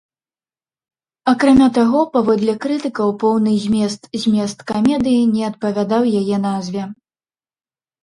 [1.31, 6.93] Акрамя таго, паводле крытыкаў, поўны змест змест камедыі не адпавядаў яе назве.